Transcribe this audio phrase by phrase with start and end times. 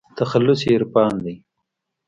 [0.17, 1.35] تخلص يې عرفان دى.